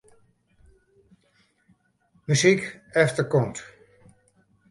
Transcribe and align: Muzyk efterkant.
Muzyk 2.27 2.65
efterkant. 2.93 3.57